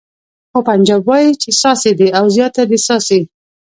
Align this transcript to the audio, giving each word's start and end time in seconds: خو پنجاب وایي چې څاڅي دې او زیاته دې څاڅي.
خو 0.51 0.59
پنجاب 0.69 1.01
وایي 1.07 1.31
چې 1.41 1.49
څاڅي 1.59 1.91
دې 1.99 2.07
او 2.17 2.25
زیاته 2.35 2.61
دې 2.69 2.77
څاڅي. 2.85 3.21